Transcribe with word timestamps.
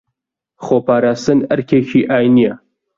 خۆپاراستن 0.65 1.37
ئەرکێکی 1.49 2.01
ئاینییە 2.11 2.53